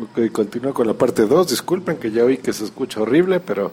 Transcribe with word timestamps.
Ok, 0.00 0.30
continúo 0.30 0.72
con 0.72 0.86
la 0.86 0.94
parte 0.94 1.26
2. 1.26 1.48
Disculpen 1.48 1.96
que 1.96 2.12
ya 2.12 2.24
oí 2.24 2.38
que 2.38 2.52
se 2.52 2.64
escucha 2.64 3.00
horrible, 3.00 3.40
pero 3.40 3.72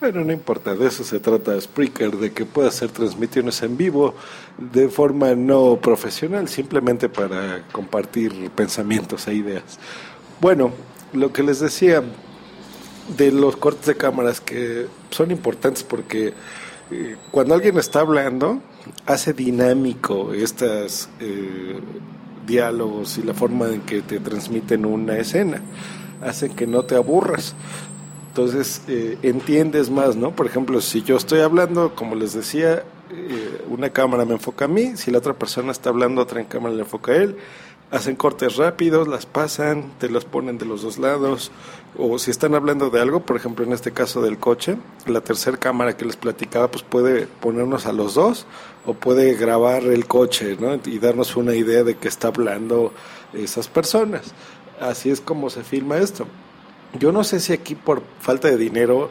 bueno, 0.00 0.24
no 0.24 0.32
importa. 0.32 0.74
De 0.74 0.86
eso 0.86 1.04
se 1.04 1.20
trata 1.20 1.60
Spreaker, 1.60 2.16
de 2.16 2.32
que 2.32 2.46
pueda 2.46 2.68
hacer 2.68 2.88
transmisiones 2.90 3.62
en 3.62 3.76
vivo 3.76 4.14
de 4.56 4.88
forma 4.88 5.34
no 5.34 5.76
profesional, 5.76 6.48
simplemente 6.48 7.10
para 7.10 7.66
compartir 7.72 8.50
pensamientos 8.52 9.28
e 9.28 9.34
ideas. 9.34 9.78
Bueno, 10.40 10.72
lo 11.12 11.32
que 11.32 11.42
les 11.42 11.60
decía 11.60 12.02
de 13.18 13.30
los 13.30 13.56
cortes 13.56 13.84
de 13.84 13.96
cámaras 13.96 14.40
que 14.40 14.86
son 15.10 15.30
importantes 15.30 15.82
porque 15.82 16.32
eh, 16.90 17.16
cuando 17.30 17.54
alguien 17.54 17.76
está 17.76 18.00
hablando, 18.00 18.62
hace 19.04 19.34
dinámico 19.34 20.32
estas 20.32 21.10
eh, 21.20 21.80
diálogos 22.46 23.18
y 23.18 23.22
la 23.22 23.34
forma 23.34 23.68
en 23.68 23.80
que 23.82 24.02
te 24.02 24.20
transmiten 24.20 24.86
una 24.86 25.18
escena. 25.18 25.60
Hacen 26.22 26.54
que 26.54 26.66
no 26.66 26.82
te 26.82 26.94
aburras. 26.94 27.54
Entonces 28.28 28.82
eh, 28.88 29.18
entiendes 29.22 29.90
más, 29.90 30.16
¿no? 30.16 30.30
Por 30.30 30.46
ejemplo, 30.46 30.80
si 30.80 31.02
yo 31.02 31.16
estoy 31.16 31.40
hablando, 31.40 31.94
como 31.94 32.14
les 32.14 32.34
decía, 32.34 32.84
eh, 33.10 33.64
una 33.68 33.90
cámara 33.90 34.24
me 34.24 34.34
enfoca 34.34 34.66
a 34.66 34.68
mí, 34.68 34.96
si 34.96 35.10
la 35.10 35.18
otra 35.18 35.32
persona 35.32 35.72
está 35.72 35.90
hablando, 35.90 36.20
otra 36.20 36.44
cámara 36.44 36.74
le 36.74 36.82
enfoca 36.82 37.12
a 37.12 37.16
él. 37.16 37.36
Hacen 37.90 38.16
cortes 38.16 38.56
rápidos, 38.56 39.06
las 39.06 39.26
pasan, 39.26 39.92
te 40.00 40.10
las 40.10 40.24
ponen 40.24 40.58
de 40.58 40.66
los 40.66 40.82
dos 40.82 40.98
lados. 40.98 41.52
O 41.96 42.18
si 42.18 42.32
están 42.32 42.54
hablando 42.54 42.90
de 42.90 43.00
algo, 43.00 43.20
por 43.20 43.36
ejemplo, 43.36 43.64
en 43.64 43.72
este 43.72 43.92
caso 43.92 44.20
del 44.22 44.38
coche, 44.38 44.76
la 45.06 45.20
tercera 45.20 45.56
cámara 45.56 45.96
que 45.96 46.04
les 46.04 46.16
platicaba, 46.16 46.68
pues 46.68 46.82
puede 46.82 47.26
ponernos 47.26 47.86
a 47.86 47.92
los 47.92 48.14
dos 48.14 48.46
o 48.86 48.94
puede 48.94 49.34
grabar 49.34 49.84
el 49.84 50.06
coche 50.06 50.56
¿no? 50.58 50.74
y 50.84 50.98
darnos 50.98 51.36
una 51.36 51.54
idea 51.54 51.84
de 51.84 51.96
qué 51.96 52.08
está 52.08 52.28
hablando 52.28 52.92
esas 53.32 53.68
personas. 53.68 54.34
Así 54.80 55.10
es 55.10 55.20
como 55.20 55.48
se 55.48 55.62
filma 55.62 55.98
esto. 55.98 56.26
Yo 56.98 57.12
no 57.12 57.24
sé 57.24 57.40
si 57.40 57.52
aquí 57.52 57.74
por 57.74 58.02
falta 58.20 58.48
de 58.48 58.56
dinero, 58.56 59.10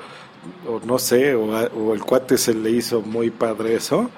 o 0.67 0.79
no 0.85 0.99
sé, 0.99 1.33
o, 1.33 1.93
el 1.93 2.01
cuate 2.01 2.37
se 2.37 2.53
le 2.53 2.71
hizo 2.71 3.01
muy 3.01 3.29
padre 3.31 3.75
eso, 3.75 4.09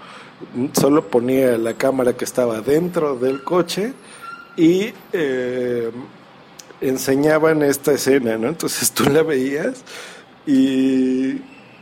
solo 0.73 1.07
ponía 1.07 1.57
la 1.57 1.73
cámara 1.73 2.13
que 2.13 2.25
estaba 2.25 2.61
dentro 2.61 3.15
del 3.15 3.43
coche 3.43 3.93
y 4.57 4.91
eh, 5.13 5.91
enseñaban 6.81 7.61
esta 7.61 7.93
escena, 7.93 8.37
¿no? 8.37 8.49
Entonces 8.49 8.91
tú 8.91 9.05
la 9.09 9.23
veías 9.23 9.83
y 10.45 11.35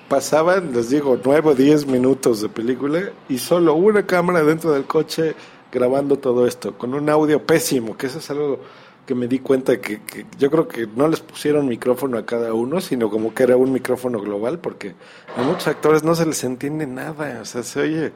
pasaban, 0.09 0.73
les 0.73 0.89
digo, 0.89 1.19
nueve 1.23 1.51
o 1.51 1.55
diez 1.55 1.87
minutos 1.87 2.41
de 2.41 2.49
película 2.49 3.11
y 3.29 3.39
solo 3.39 3.73
una 3.73 4.05
cámara 4.05 4.43
dentro 4.43 4.73
del 4.73 4.83
coche 4.85 5.35
grabando 5.71 6.17
todo 6.19 6.45
esto, 6.45 6.77
con 6.77 6.93
un 6.93 7.09
audio 7.09 7.43
pésimo, 7.43 7.97
que 7.97 8.07
eso 8.07 8.19
es 8.19 8.29
algo 8.29 8.59
que 9.05 9.13
me 9.13 9.27
di 9.27 9.39
cuenta 9.39 9.79
que, 9.79 10.01
yo 10.37 10.49
creo 10.49 10.67
que 10.67 10.87
no 10.87 11.07
les 11.07 11.19
pusieron 11.19 11.67
micrófono 11.67 12.17
a 12.17 12.25
cada 12.25 12.53
uno, 12.53 12.81
sino 12.81 13.09
como 13.09 13.33
que 13.33 13.43
era 13.43 13.55
un 13.55 13.71
micrófono 13.71 14.19
global, 14.19 14.59
porque 14.59 14.95
a 15.35 15.43
muchos 15.43 15.67
actores 15.67 16.03
no 16.03 16.15
se 16.15 16.25
les 16.25 16.43
entiende 16.43 16.87
nada, 16.87 17.39
o 17.41 17.45
sea, 17.45 17.61
se 17.63 17.79
oye 17.79 18.11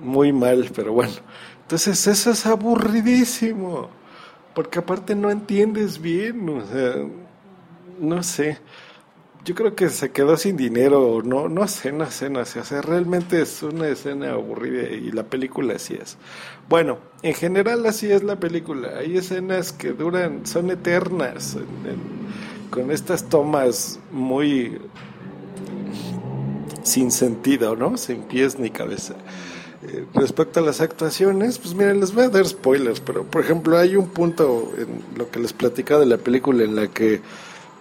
muy 0.00 0.32
mal, 0.32 0.70
pero 0.74 0.92
bueno. 0.92 1.12
Entonces 1.70 2.04
eso 2.08 2.32
es 2.32 2.46
aburridísimo, 2.46 3.90
porque 4.56 4.80
aparte 4.80 5.14
no 5.14 5.30
entiendes 5.30 6.00
bien, 6.00 6.48
o 6.48 6.66
sea, 6.66 6.96
no 8.00 8.22
sé 8.24 8.58
yo 9.44 9.54
creo 9.54 9.74
que 9.74 9.88
se 9.88 10.10
quedó 10.10 10.36
sin 10.36 10.56
dinero, 10.56 11.22
no, 11.24 11.48
no 11.48 11.66
sé, 11.66 11.92
no 11.92 12.10
sé, 12.10 12.28
no 12.28 12.44
sé, 12.44 12.82
realmente 12.82 13.40
es 13.40 13.62
una 13.62 13.88
escena 13.88 14.32
aburrida 14.32 14.82
y 14.90 15.10
la 15.12 15.24
película 15.24 15.76
así 15.76 15.94
es. 15.94 16.18
Bueno, 16.68 16.98
en 17.22 17.34
general 17.34 17.86
así 17.86 18.10
es 18.12 18.22
la 18.22 18.36
película, 18.36 18.98
hay 18.98 19.16
escenas 19.16 19.72
que 19.72 19.92
duran, 19.92 20.46
son 20.46 20.70
eternas, 20.70 21.56
con 22.70 22.90
estas 22.90 23.28
tomas 23.28 23.98
muy 24.12 24.78
sin 26.82 27.10
sentido, 27.10 27.76
¿no? 27.76 27.96
Sin 27.96 28.22
pies 28.22 28.58
ni 28.58 28.70
cabeza. 28.70 29.14
Eh, 29.82 30.04
respecto 30.12 30.60
a 30.60 30.62
las 30.62 30.82
actuaciones, 30.82 31.58
pues 31.58 31.74
miren, 31.74 32.00
les 32.00 32.12
voy 32.12 32.24
a 32.24 32.28
dar 32.28 32.46
spoilers, 32.46 33.00
pero 33.00 33.24
por 33.24 33.42
ejemplo 33.42 33.78
hay 33.78 33.96
un 33.96 34.08
punto 34.08 34.70
en 34.76 35.18
lo 35.18 35.30
que 35.30 35.40
les 35.40 35.54
platicaba 35.54 36.00
de 36.00 36.06
la 36.06 36.18
película 36.18 36.64
en 36.64 36.76
la 36.76 36.88
que 36.88 37.22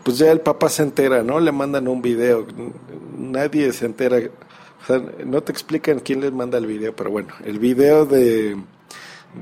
pues 0.04 0.18
ya 0.18 0.32
el 0.32 0.40
papá 0.40 0.70
se 0.70 0.84
entera, 0.84 1.24
¿no? 1.24 1.42
Le 1.42 1.52
mandan 1.52 1.90
un 1.90 2.02
video, 2.02 2.48
nadie 3.18 3.74
se 3.74 3.86
entera, 3.86 4.18
o 4.18 4.86
sea, 4.88 5.04
no 5.26 5.42
te 5.44 5.52
explican 5.52 6.00
quién 6.00 6.22
les 6.22 6.32
manda 6.32 6.58
el 6.58 6.68
video, 6.68 6.96
pero 6.96 7.12
bueno, 7.12 7.34
el 7.44 7.60
video 7.60 8.06
de, 8.06 8.56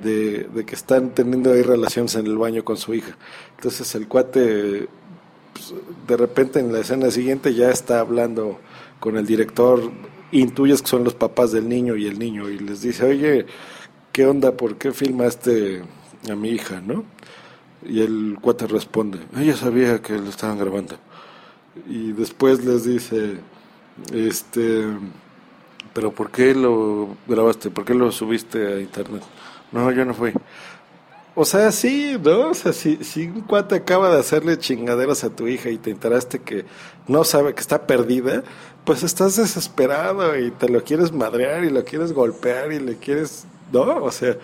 de, 0.04 0.66
que 0.66 0.76
están 0.76 1.12
teniendo 1.12 1.54
ahí 1.54 1.62
relaciones 1.62 2.16
en 2.16 2.26
el 2.26 2.38
baño 2.38 2.66
con 2.66 2.78
su 2.78 2.96
hija. 2.96 3.16
Entonces 3.56 3.94
el 3.94 4.08
cuate, 4.08 4.88
pues, 5.54 5.74
de 6.08 6.18
repente 6.18 6.60
en 6.60 6.74
la 6.74 6.80
escena 6.80 7.12
siguiente 7.12 7.54
ya 7.54 7.70
está 7.70 8.00
hablando 8.00 8.60
con 9.00 9.16
el 9.16 9.28
director, 9.28 9.92
intuyes 10.32 10.82
que 10.82 10.88
son 10.88 11.04
los 11.04 11.14
papás 11.14 11.52
del 11.52 11.68
niño 11.70 11.96
y 11.96 12.08
el 12.08 12.20
niño, 12.20 12.50
y 12.50 12.60
les 12.60 12.82
dice, 12.82 13.06
oye, 13.06 13.46
¿qué 14.12 14.26
onda? 14.26 14.54
¿Por 14.58 14.78
qué 14.78 14.92
filmaste 14.92 15.84
a 16.30 16.36
mi 16.36 16.50
hija, 16.50 16.82
no? 16.82 17.06
Y 17.86 18.02
el 18.02 18.38
cuate 18.42 18.68
responde, 18.68 19.20
ella 19.38 19.56
sabía 19.56 20.02
que 20.02 20.14
lo 20.14 20.30
estaban 20.30 20.58
grabando. 20.58 20.98
Y 21.88 22.12
después 22.12 22.66
les 22.66 22.86
dice, 22.86 23.38
este, 24.12 24.88
pero 25.94 26.12
¿por 26.12 26.32
qué 26.32 26.54
lo 26.54 27.16
grabaste? 27.28 27.70
¿Por 27.70 27.86
qué 27.86 27.94
lo 27.94 28.12
subiste 28.12 28.68
a 28.68 28.80
internet? 28.80 29.24
No, 29.72 29.92
yo 29.92 30.06
no 30.06 30.14
fui. 30.14 30.32
O 31.40 31.46
sea, 31.46 31.72
sí, 31.72 32.18
¿no? 32.20 32.50
O 32.50 32.54
sea, 32.56 32.74
si, 32.74 32.96
si 33.04 33.28
un 33.28 33.42
cuate 33.42 33.76
acaba 33.76 34.10
de 34.10 34.20
hacerle 34.20 34.58
chingaderas 34.58 35.24
a 35.24 35.30
tu 35.30 35.48
hija 35.48 35.70
y 35.70 35.78
te 35.78 35.92
enteraste 35.92 36.40
que 36.40 36.66
no 37.08 37.24
sabe 37.24 37.54
que 37.54 37.62
está 37.62 37.86
perdida, 37.86 38.44
pues 38.86 39.04
estás 39.04 39.36
desesperado 39.36 40.36
y 40.36 40.50
te 40.50 40.68
lo 40.68 40.84
quieres 40.84 41.12
madrear 41.12 41.64
y 41.64 41.70
lo 41.70 41.86
quieres 41.86 42.12
golpear 42.12 42.74
y 42.74 42.80
le 42.80 42.96
quieres, 42.96 43.46
¿no? 43.72 44.04
O 44.04 44.10
sea, 44.10 44.36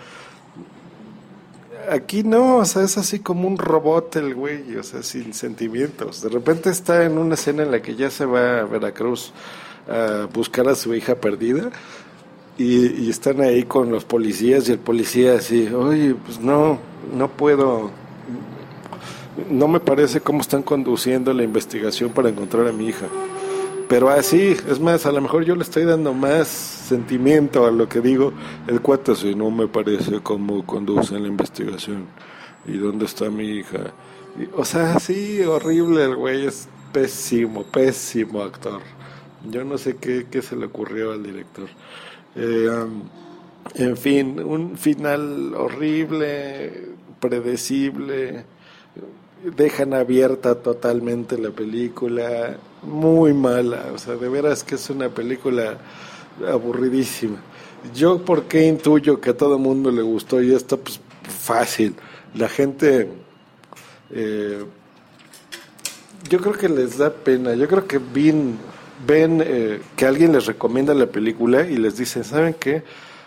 aquí 1.90 2.22
no, 2.22 2.58
o 2.58 2.64
sea, 2.64 2.82
es 2.82 2.96
así 2.96 3.18
como 3.18 3.48
un 3.48 3.58
robot 3.58 4.14
el 4.14 4.32
güey, 4.36 4.76
o 4.76 4.84
sea, 4.84 5.02
sin 5.02 5.34
sentimientos. 5.34 6.22
De 6.22 6.28
repente 6.28 6.70
está 6.70 7.02
en 7.02 7.18
una 7.18 7.34
escena 7.34 7.64
en 7.64 7.72
la 7.72 7.82
que 7.82 7.96
ya 7.96 8.08
se 8.08 8.24
va 8.24 8.60
a 8.60 8.64
Veracruz 8.66 9.32
a 9.88 10.28
buscar 10.32 10.68
a 10.68 10.76
su 10.76 10.94
hija 10.94 11.16
perdida 11.16 11.72
y, 12.56 13.10
están 13.10 13.40
ahí 13.40 13.64
con 13.64 13.90
los 13.90 14.04
policías 14.04 14.68
y 14.68 14.72
el 14.72 14.78
policía 14.78 15.34
así, 15.34 15.68
oye, 15.68 16.14
pues 16.14 16.40
no, 16.40 16.78
no 17.16 17.28
puedo, 17.28 17.90
no 19.50 19.68
me 19.68 19.80
parece 19.80 20.20
cómo 20.20 20.40
están 20.40 20.62
conduciendo 20.62 21.32
la 21.32 21.42
investigación 21.42 22.10
para 22.10 22.28
encontrar 22.28 22.68
a 22.68 22.72
mi 22.72 22.86
hija. 22.86 23.06
Pero 23.88 24.08
así, 24.08 24.56
es 24.68 24.80
más, 24.80 25.04
a 25.04 25.12
lo 25.12 25.20
mejor 25.20 25.44
yo 25.44 25.54
le 25.56 25.62
estoy 25.62 25.84
dando 25.84 26.14
más 26.14 26.48
sentimiento 26.48 27.66
a 27.66 27.70
lo 27.70 27.88
que 27.88 28.00
digo. 28.00 28.32
El 28.66 28.80
cuate 28.80 29.14
si 29.14 29.34
no 29.34 29.50
me 29.50 29.68
parece 29.68 30.20
cómo 30.20 30.64
conducen 30.64 31.22
la 31.22 31.28
investigación. 31.28 32.06
¿Y 32.66 32.78
dónde 32.78 33.04
está 33.04 33.28
mi 33.28 33.44
hija? 33.44 33.92
o 34.56 34.64
sea, 34.64 34.98
sí, 34.98 35.42
horrible 35.42 36.04
el 36.04 36.16
güey, 36.16 36.46
es 36.46 36.68
pésimo, 36.92 37.62
pésimo 37.62 38.42
actor. 38.42 38.80
Yo 39.48 39.64
no 39.64 39.78
sé 39.78 39.96
qué, 39.96 40.26
qué 40.30 40.42
se 40.42 40.56
le 40.56 40.66
ocurrió 40.66 41.12
al 41.12 41.22
director. 41.22 41.68
Eh, 42.36 42.86
en 43.74 43.96
fin, 43.96 44.40
un 44.40 44.76
final 44.76 45.54
horrible, 45.54 46.88
predecible 47.20 48.44
dejan 49.44 49.92
abierta 49.94 50.54
totalmente 50.54 51.36
la 51.36 51.50
película, 51.50 52.56
muy 52.82 53.34
mala, 53.34 53.86
o 53.94 53.98
sea, 53.98 54.14
de 54.16 54.28
veras 54.28 54.64
que 54.64 54.76
es 54.76 54.90
una 54.90 55.08
película 55.08 55.78
aburridísima. 56.50 57.36
Yo, 57.94 58.24
¿por 58.24 58.44
qué 58.44 58.66
intuyo 58.66 59.20
que 59.20 59.30
a 59.30 59.36
todo 59.36 59.56
el 59.56 59.62
mundo 59.62 59.90
le 59.90 60.02
gustó 60.02 60.40
y 60.40 60.54
esto? 60.54 60.78
Pues 60.78 61.00
fácil. 61.28 61.94
La 62.34 62.48
gente, 62.48 63.08
eh, 64.10 64.64
yo 66.30 66.38
creo 66.40 66.54
que 66.54 66.68
les 66.68 66.96
da 66.96 67.10
pena, 67.10 67.54
yo 67.54 67.68
creo 67.68 67.86
que 67.86 67.98
ven, 67.98 68.56
ven 69.06 69.42
eh, 69.44 69.80
que 69.96 70.06
alguien 70.06 70.32
les 70.32 70.46
recomienda 70.46 70.94
la 70.94 71.06
película 71.06 71.66
y 71.66 71.76
les 71.76 71.96
dice, 71.96 72.24
¿saben 72.24 72.54
qué? 72.54 72.82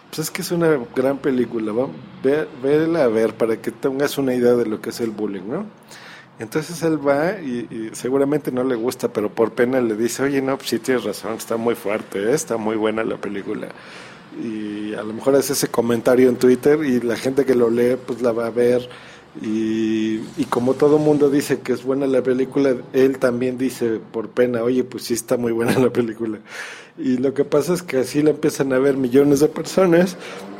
Pues 0.09 0.19
es 0.19 0.31
que 0.31 0.41
es 0.41 0.51
una 0.51 0.79
gran 0.95 1.17
película, 1.17 1.71
¿va? 1.73 1.87
Ve, 2.23 2.47
a 2.99 3.07
ver 3.07 3.33
para 3.33 3.57
que 3.57 3.71
tengas 3.71 4.17
una 4.17 4.33
idea 4.33 4.53
de 4.53 4.65
lo 4.65 4.79
que 4.79 4.91
es 4.91 4.99
el 5.01 5.11
bullying, 5.11 5.47
¿no? 5.47 5.65
Entonces 6.39 6.81
él 6.83 7.05
va 7.05 7.39
y, 7.41 7.89
seguramente 7.93 8.51
no 8.51 8.63
le 8.63 8.75
gusta, 8.75 9.11
pero 9.11 9.29
por 9.29 9.53
pena 9.53 9.81
le 9.81 9.95
dice, 9.95 10.23
oye, 10.23 10.41
no, 10.41 10.57
pues 10.57 10.69
sí 10.69 10.79
tienes 10.79 11.03
razón, 11.03 11.33
está 11.33 11.57
muy 11.57 11.75
fuerte, 11.75 12.19
¿eh? 12.19 12.33
está 12.33 12.57
muy 12.57 12.75
buena 12.75 13.03
la 13.03 13.17
película. 13.17 13.69
Y 14.41 14.93
a 14.93 15.01
lo 15.01 15.13
mejor 15.13 15.35
hace 15.35 15.53
ese 15.53 15.67
comentario 15.67 16.29
en 16.29 16.35
Twitter 16.35 16.79
y 16.83 17.01
la 17.01 17.15
gente 17.17 17.43
que 17.43 17.55
lo 17.55 17.69
lee 17.71 17.97
pues 18.05 18.21
la 18.21 18.31
va 18.31 18.47
a 18.47 18.51
ver. 18.51 18.87
Y, 19.41 20.21
y 20.37 20.45
como 20.49 20.73
todo 20.73 20.97
mundo 20.97 21.29
dice 21.29 21.59
que 21.59 21.73
es 21.73 21.83
buena 21.83 22.07
la 22.07 22.23
película, 22.23 22.75
él 22.93 23.19
también 23.19 23.57
dice 23.57 23.99
por 24.11 24.29
pena, 24.29 24.63
oye, 24.63 24.83
pues 24.83 25.03
sí 25.03 25.13
está 25.13 25.37
muy 25.37 25.51
buena 25.51 25.73
la 25.79 25.89
película. 25.89 26.39
Y 26.97 27.17
lo 27.17 27.33
que 27.33 27.45
pasa 27.45 27.73
es 27.73 27.83
que 27.83 27.97
así 27.97 28.21
la 28.21 28.31
empiezan 28.31 28.73
a 28.73 28.79
ver 28.79 28.97
millones 28.97 29.39
de 29.39 29.47
personas, 29.47 30.17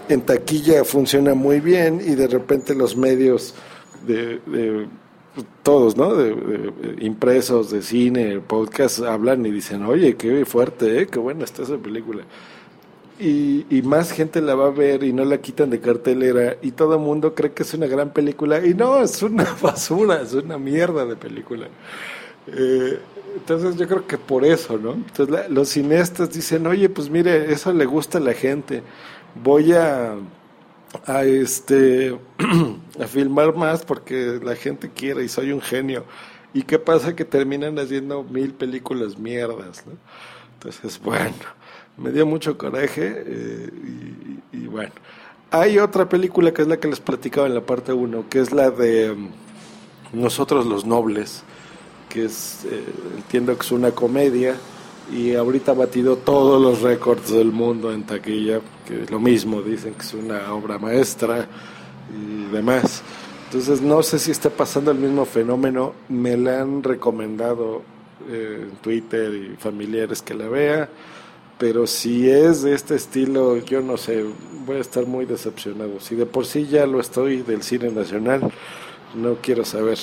en 0.10 0.22
taquilla 0.22 0.84
funciona 0.84 1.34
muy 1.34 1.60
bien 1.60 2.02
y 2.06 2.16
de 2.16 2.28
repente 2.28 2.76
los 2.76 2.96
medios 2.96 3.56
de 4.06 4.40
todos, 5.64 5.98
¿no? 5.98 6.16
De, 6.16 6.36
impresos, 7.00 7.72
de 7.72 7.82
cine, 7.82 8.40
podcast, 8.40 9.00
hablan 9.02 9.46
y 9.46 9.52
dicen, 9.52 9.84
oye, 9.84 10.16
qué 10.16 10.46
fuerte, 10.46 11.02
¿eh? 11.02 11.08
qué 11.08 11.20
buena 11.20 11.44
está 11.44 11.64
esa 11.64 11.78
película. 11.78 12.24
Y, 13.20 13.82
más 13.84 14.12
gente 14.12 14.42
la 14.42 14.54
va 14.54 14.68
a 14.68 14.72
ver 14.72 15.04
y 15.04 15.14
no 15.14 15.26
la 15.26 15.40
quitan 15.40 15.70
de 15.70 15.80
cartelera 15.80 16.58
y 16.62 16.72
todo 16.72 16.96
el 16.96 17.00
mundo 17.00 17.34
cree 17.34 17.52
que 17.52 17.64
es 17.64 17.74
una 17.74 17.88
gran 17.88 18.12
película 18.12 18.64
y 18.66 18.74
no, 18.74 19.02
es 19.02 19.24
una 19.24 19.46
basura, 19.62 20.22
es 20.22 20.34
una 20.34 20.58
mierda 20.58 21.06
de 21.06 21.16
película. 21.16 21.68
Eh, 22.48 23.00
entonces 23.36 23.76
yo 23.76 23.88
creo 23.88 24.06
que 24.06 24.18
por 24.18 24.46
eso, 24.46 24.78
¿no? 24.78 24.94
Entonces 24.94 25.50
los 25.50 25.70
cineastas 25.70 26.32
dicen, 26.32 26.68
oye, 26.68 26.90
pues 26.90 27.10
mire, 27.10 27.52
eso 27.52 27.74
le 27.74 27.86
gusta 27.86 28.20
a 28.20 28.22
la 28.22 28.34
gente, 28.34 28.84
voy 29.44 29.74
a 29.74 30.16
a 31.06 31.24
este 31.24 32.18
a 33.02 33.08
filmar 33.08 33.56
más 33.56 33.84
porque 33.84 34.40
la 34.44 34.56
gente 34.56 34.90
quiere 34.90 35.24
y 35.24 35.30
soy 35.30 35.52
un 35.52 35.62
genio. 35.62 36.06
¿Y 36.54 36.64
qué 36.64 36.80
pasa? 36.80 37.16
Que 37.16 37.26
terminan 37.26 37.78
haciendo 37.78 38.24
mil 38.24 38.54
películas 38.54 39.18
mierdas, 39.18 39.86
¿no? 39.86 39.94
Entonces, 40.54 41.00
bueno, 41.04 41.36
me 41.98 42.12
dio 42.12 42.26
mucho 42.26 42.58
coraje 42.58 43.24
eh, 43.26 43.70
y, 44.54 44.68
bueno. 44.68 44.92
Hay 45.50 45.80
otra 45.80 46.10
película 46.10 46.54
que 46.54 46.62
es 46.62 46.68
la 46.68 46.78
que 46.78 46.90
les 46.90 47.00
platicaba 47.00 47.48
en 47.48 47.56
la 47.56 47.62
parte 47.62 47.94
1, 47.94 48.26
que 48.30 48.42
es 48.42 48.52
la 48.52 48.70
de 48.70 49.12
um, 49.12 49.30
Nosotros 50.12 50.66
los 50.66 50.86
Nobles, 50.86 51.44
que 52.10 52.26
es, 52.26 52.66
eh, 52.70 52.84
entiendo 53.16 53.56
que 53.56 53.62
es 53.62 53.72
una 53.72 53.92
comedia 53.92 54.56
y 55.12 55.36
ahorita 55.36 55.72
ha 55.72 55.76
batido 55.76 56.18
todos 56.18 56.62
los 56.62 56.82
récords 56.82 57.32
del 57.32 57.52
mundo 57.52 57.94
en 57.94 58.04
taquilla, 58.04 58.60
que 58.86 59.06
lo 59.10 59.20
mismo, 59.20 59.62
dicen 59.62 59.94
que 59.94 60.02
es 60.02 60.14
una 60.14 60.54
obra 60.54 60.78
maestra 60.78 61.48
y 62.14 62.52
demás. 62.52 63.02
Entonces 63.46 63.82
no 63.82 64.04
sé 64.04 64.20
si 64.20 64.32
está 64.32 64.50
pasando 64.50 64.92
el 64.92 64.98
mismo 64.98 65.24
fenómeno, 65.24 65.94
me 66.10 66.36
la 66.36 66.62
han 66.62 66.84
recomendado 66.84 67.84
eh, 68.30 68.68
en 68.70 68.76
Twitter 68.78 69.34
y 69.34 69.56
familiares 69.56 70.22
que 70.22 70.34
la 70.34 70.50
vea, 70.50 70.90
pero 71.58 71.88
si 71.88 72.30
es 72.30 72.62
de 72.62 72.74
este 72.74 72.96
estilo, 72.96 73.58
yo 73.58 73.82
no 73.82 73.98
sé, 73.98 74.24
voy 74.66 74.78
a 74.78 74.82
estar 74.82 75.06
muy 75.06 75.26
decepcionado. 75.26 76.00
Si 76.00 76.16
de 76.16 76.26
por 76.26 76.46
sí 76.46 76.68
ya 76.68 76.86
lo 76.86 77.00
estoy 77.00 77.42
del 77.42 77.64
cine 77.64 77.90
nacional, 77.90 78.52
no 79.16 79.36
quiero 79.42 79.66
saber 79.66 79.98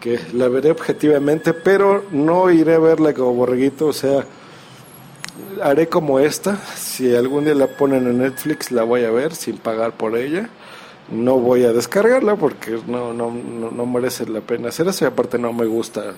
que 0.00 0.18
la 0.32 0.48
veré 0.48 0.70
objetivamente, 0.70 1.54
pero 1.54 2.04
no 2.10 2.50
iré 2.50 2.74
a 2.74 2.78
verla 2.78 3.14
como 3.14 3.34
borreguito, 3.34 3.86
o 3.86 3.92
sea, 3.92 4.24
haré 5.62 5.88
como 5.88 6.18
esta, 6.18 6.56
si 6.76 7.14
algún 7.14 7.44
día 7.44 7.54
la 7.54 7.66
ponen 7.66 8.06
en 8.06 8.18
Netflix 8.18 8.70
la 8.72 8.82
voy 8.82 9.04
a 9.04 9.10
ver 9.10 9.34
sin 9.34 9.58
pagar 9.58 9.92
por 9.92 10.16
ella. 10.16 10.48
No 11.10 11.40
voy 11.40 11.64
a 11.64 11.72
descargarla 11.72 12.36
porque 12.36 12.78
no, 12.86 13.12
no, 13.12 13.32
no, 13.32 13.86
merece 13.86 14.26
la 14.28 14.40
pena 14.42 14.68
hacer 14.68 14.86
eso 14.86 15.04
y 15.04 15.08
aparte 15.08 15.38
no 15.38 15.52
me 15.52 15.66
gusta 15.66 16.14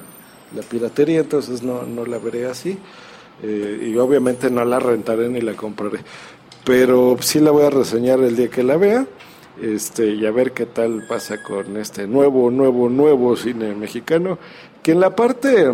la 0.54 0.62
piratería, 0.62 1.20
entonces 1.20 1.62
no, 1.62 1.84
no 1.84 2.04
la 2.04 2.18
veré 2.18 2.46
así. 2.46 2.78
Eh, 3.42 3.90
y 3.92 3.96
obviamente 3.96 4.50
no 4.50 4.64
la 4.64 4.78
rentaré 4.78 5.28
ni 5.28 5.40
la 5.40 5.54
compraré. 5.54 6.00
Pero 6.64 7.16
sí 7.20 7.40
la 7.40 7.50
voy 7.50 7.64
a 7.64 7.70
reseñar 7.70 8.20
el 8.20 8.36
día 8.36 8.48
que 8.48 8.62
la 8.62 8.76
vea 8.76 9.06
este, 9.60 10.14
y 10.14 10.24
a 10.26 10.30
ver 10.30 10.52
qué 10.52 10.66
tal 10.66 11.04
pasa 11.06 11.42
con 11.42 11.76
este 11.76 12.06
nuevo, 12.06 12.50
nuevo, 12.50 12.88
nuevo 12.88 13.36
cine 13.36 13.74
mexicano, 13.74 14.38
que 14.82 14.92
en 14.92 15.00
la 15.00 15.14
parte 15.14 15.72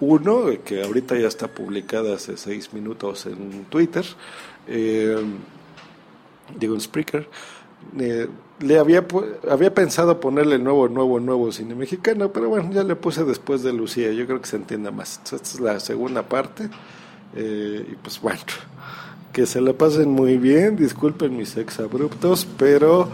uno, 0.00 0.46
que 0.64 0.82
ahorita 0.82 1.16
ya 1.16 1.28
está 1.28 1.48
publicada 1.48 2.14
hace 2.14 2.36
seis 2.36 2.72
minutos 2.72 3.26
en 3.26 3.64
Twitter, 3.66 4.04
eh, 4.66 5.16
digo 6.58 6.74
en 6.74 6.80
Spreaker, 6.80 7.28
eh, 7.98 8.28
le 8.60 8.78
había, 8.78 9.04
había 9.50 9.74
pensado 9.74 10.20
ponerle 10.20 10.58
nuevo, 10.58 10.88
nuevo, 10.88 11.20
nuevo 11.20 11.52
cine 11.52 11.74
mexicano, 11.74 12.32
pero 12.32 12.48
bueno, 12.48 12.70
ya 12.72 12.84
le 12.84 12.96
puse 12.96 13.24
después 13.24 13.62
de 13.62 13.72
Lucía, 13.72 14.12
yo 14.12 14.26
creo 14.26 14.40
que 14.40 14.48
se 14.48 14.56
entienda 14.56 14.90
más. 14.90 15.20
esta 15.24 15.36
es 15.36 15.60
la 15.60 15.80
segunda 15.80 16.22
parte, 16.22 16.68
eh, 17.34 17.86
y 17.92 17.94
pues 17.96 18.20
bueno, 18.20 18.42
que 19.32 19.46
se 19.46 19.60
la 19.60 19.72
pasen 19.72 20.10
muy 20.10 20.38
bien, 20.38 20.76
disculpen 20.76 21.36
mis 21.36 21.56
ex 21.56 21.80
abruptos, 21.80 22.46
pero 22.56 23.08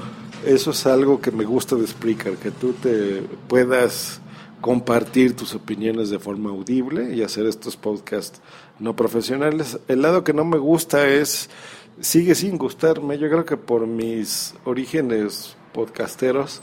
eso 0.44 0.70
es 0.70 0.86
algo 0.86 1.20
que 1.20 1.30
me 1.30 1.44
gusta 1.44 1.76
de 1.76 1.86
Spreaker, 1.86 2.36
que 2.36 2.50
tú 2.50 2.74
te 2.74 3.22
puedas 3.48 4.20
compartir 4.60 5.34
tus 5.34 5.54
opiniones 5.54 6.10
de 6.10 6.18
forma 6.18 6.50
audible 6.50 7.14
y 7.14 7.22
hacer 7.22 7.46
estos 7.46 7.76
podcasts 7.76 8.40
no 8.78 8.96
profesionales. 8.96 9.78
El 9.88 10.02
lado 10.02 10.24
que 10.24 10.32
no 10.32 10.44
me 10.44 10.58
gusta 10.58 11.06
es, 11.08 11.50
sigue 12.00 12.34
sin 12.34 12.56
gustarme, 12.58 13.18
yo 13.18 13.28
creo 13.28 13.44
que 13.44 13.56
por 13.56 13.86
mis 13.86 14.54
orígenes 14.64 15.56
podcasteros, 15.72 16.62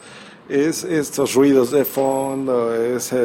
es 0.49 0.83
estos 0.83 1.33
ruidos 1.33 1.71
de 1.71 1.85
fondo, 1.85 2.73
esa 2.73 3.17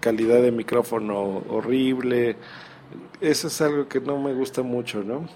calidad 0.00 0.42
de 0.42 0.52
micrófono 0.52 1.42
horrible, 1.48 2.36
eso 3.20 3.48
es 3.48 3.60
algo 3.60 3.88
que 3.88 4.00
no 4.00 4.20
me 4.20 4.34
gusta 4.34 4.62
mucho, 4.62 5.02
¿no? 5.02 5.26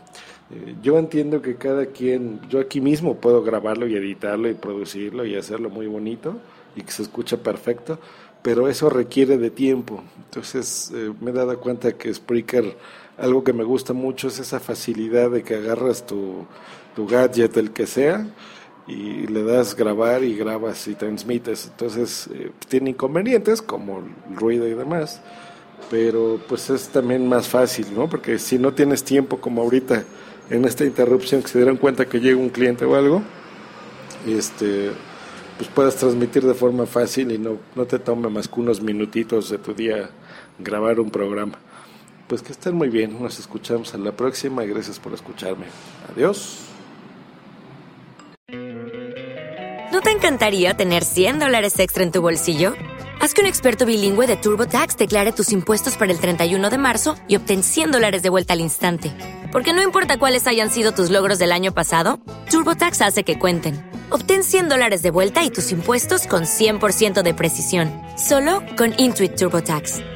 Eh, 0.51 0.77
yo 0.83 0.99
entiendo 0.99 1.43
que 1.43 1.57
cada 1.57 1.87
quien, 1.87 2.41
yo 2.49 2.61
aquí 2.61 2.81
mismo 2.81 3.17
puedo 3.17 3.43
grabarlo 3.43 3.87
y 3.87 3.97
editarlo 3.97 4.49
y 4.49 4.55
producirlo 4.55 5.25
y 5.25 5.37
hacerlo 5.37 5.71
muy 5.71 5.87
bonito 5.87 6.37
y 6.77 6.83
que 6.83 6.93
se 6.93 7.03
escuche 7.03 7.37
perfecto, 7.39 7.99
pero 8.43 8.69
eso 8.69 8.91
requiere 8.91 9.39
de 9.39 9.51
tiempo. 9.51 10.03
Entonces 10.25 10.93
eh, 10.95 11.13
me 11.21 11.31
he 11.31 11.35
dado 11.35 11.59
cuenta 11.59 11.93
que 11.97 12.13
Spreaker, 12.13 12.77
algo 13.19 13.45
que 13.45 13.53
me 13.53 13.65
gusta 13.65 13.93
mucho 13.93 14.29
es 14.29 14.39
esa 14.39 14.61
facilidad 14.61 15.31
de 15.31 15.43
que 15.43 15.57
agarras 15.57 16.07
tu, 16.07 16.47
gadget, 16.97 17.57
el 17.57 17.71
que 17.73 17.87
sea, 17.87 18.27
y 18.87 19.27
le 19.27 19.43
das 19.43 19.75
grabar 19.75 20.23
y 20.23 20.35
grabas 20.37 20.87
y 20.89 20.95
transmites. 20.95 21.69
Entonces 21.71 22.29
eh, 22.33 22.51
tiene 22.69 22.91
inconvenientes 22.91 23.63
como 23.63 23.99
el 23.99 24.37
ruido 24.37 24.67
y 24.69 24.75
demás, 24.75 25.21
pero 25.91 26.41
pues 26.49 26.71
es 26.71 26.89
también 26.89 27.29
más 27.29 27.49
fácil, 27.49 27.87
¿no? 27.95 28.09
Porque 28.09 28.39
si 28.39 28.59
no 28.59 28.73
tienes 28.73 29.03
tiempo 29.03 29.39
como 29.41 29.63
ahorita 29.63 30.05
en 30.51 30.65
esta 30.65 30.85
interrupción 30.85 31.43
que 31.43 31.49
se 31.49 31.59
dieron 31.59 31.77
cuenta 31.77 32.07
que 32.07 32.21
llega 32.21 32.39
un 32.39 32.51
cliente 32.51 32.85
o 32.85 32.95
algo, 32.95 33.23
este 34.27 34.91
pues 35.57 35.71
puedas 35.71 35.97
transmitir 35.97 36.45
de 36.45 36.53
forma 36.53 36.85
fácil 36.85 37.33
y 37.33 37.39
no, 37.39 37.59
no 37.75 37.87
te 37.87 37.99
tome 37.99 38.29
más 38.29 38.47
que 38.47 38.61
unos 38.61 38.83
minutitos 38.83 39.49
de 39.49 39.57
tu 39.57 39.73
día 39.73 40.11
grabar 40.59 41.01
un 41.01 41.11
programa. 41.11 41.59
Pues 42.29 42.43
que 42.43 42.53
estén 42.53 42.75
muy 42.75 42.89
bien, 42.89 43.23
nos 43.23 43.39
escuchamos 43.39 43.95
en 43.95 44.05
la 44.05 44.13
próxima 44.13 44.65
y 44.65 44.69
gracias 44.69 44.99
por 44.99 45.15
escucharme. 45.15 45.67
Adiós. 46.13 46.59
¿No 49.93 50.01
te 50.01 50.11
encantaría 50.11 50.75
tener 50.75 51.05
100 51.05 51.39
dólares 51.39 51.79
extra 51.79 52.03
en 52.03 52.11
tu 52.11 52.21
bolsillo? 52.21 52.75
Haz 53.21 53.33
que 53.33 53.41
un 53.41 53.47
experto 53.47 53.87
bilingüe 53.87 54.27
de 54.27 54.37
TurboTax 54.37 54.97
declare 54.97 55.33
tus 55.33 55.53
impuestos 55.53 55.97
para 55.97 56.13
el 56.13 56.21
31 56.21 56.69
de 56.69 56.79
marzo 56.79 57.17
y 57.29 57.37
obtén 57.37 57.63
100 57.63 57.93
dólares 57.93 58.23
de 58.23 58.29
vuelta 58.29 58.53
al 58.53 58.61
instante. 58.61 59.13
Porque 59.53 59.73
no 59.73 59.83
importa 59.83 60.19
cuáles 60.19 60.47
hayan 60.47 60.71
sido 60.71 60.93
tus 60.93 61.11
logros 61.11 61.39
del 61.39 61.53
año 61.53 61.73
pasado, 61.73 62.21
TurboTax 62.51 63.01
hace 63.03 63.25
que 63.25 63.39
cuenten 63.39 63.97
Obtén 64.11 64.45
100 64.45 64.69
dólares 64.69 65.03
de 65.03 65.11
vuelta 65.11 65.45
y 65.45 65.51
tus 65.51 65.73
impuestos 65.73 66.27
con 66.27 66.45
100% 66.45 67.23
de 67.23 67.35
precisión, 67.35 67.91
solo 68.17 68.63
con 68.77 68.95
Intuit 68.99 69.35
TurboTax. 69.35 70.16